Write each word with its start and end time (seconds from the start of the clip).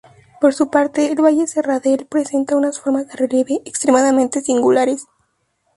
Por 0.39 0.55
su 0.55 0.71
parte, 0.71 1.11
el 1.11 1.21
valle 1.23 1.41
de 1.41 1.47
Serradell 1.47 2.07
presenta 2.07 2.55
unas 2.57 2.79
formas 2.79 3.05
de 3.07 3.13
relieve 3.17 3.61
extremadamente 3.65 4.41
singulares. 4.41 5.05